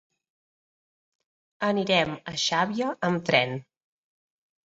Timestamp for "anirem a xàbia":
1.67-2.87